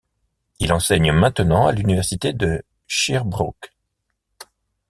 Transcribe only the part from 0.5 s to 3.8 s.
Il enseigne maintenant à l'Université de Sherbrooke.